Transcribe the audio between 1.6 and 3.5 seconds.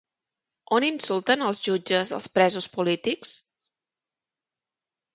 jutges als presos polítics?